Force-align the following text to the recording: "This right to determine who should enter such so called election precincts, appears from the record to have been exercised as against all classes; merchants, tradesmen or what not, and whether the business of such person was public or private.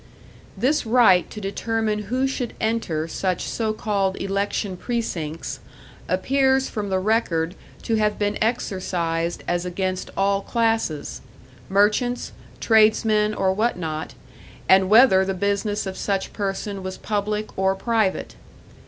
"This 0.57 0.83
right 0.83 1.29
to 1.29 1.39
determine 1.39 1.99
who 2.09 2.25
should 2.25 2.53
enter 2.59 3.07
such 3.07 3.43
so 3.47 3.71
called 3.71 4.19
election 4.19 4.75
precincts, 4.75 5.59
appears 6.07 6.67
from 6.67 6.89
the 6.89 6.97
record 6.97 7.53
to 7.83 7.93
have 7.97 8.17
been 8.17 8.35
exercised 8.41 9.43
as 9.47 9.63
against 9.63 10.09
all 10.17 10.41
classes; 10.41 11.21
merchants, 11.69 12.31
tradesmen 12.59 13.35
or 13.35 13.53
what 13.53 13.77
not, 13.77 14.15
and 14.67 14.89
whether 14.89 15.23
the 15.23 15.35
business 15.35 15.85
of 15.85 15.95
such 15.95 16.33
person 16.33 16.81
was 16.81 16.97
public 16.97 17.55
or 17.55 17.75
private. 17.75 18.33